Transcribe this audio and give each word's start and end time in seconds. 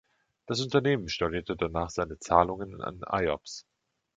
Das 0.47 0.59
Unternehmen 0.61 1.09
stornierte 1.09 1.55
danach 1.55 1.91
seine 1.91 2.17
Zahlungen 2.17 2.81
an 2.81 3.01
Iops. 3.07 3.67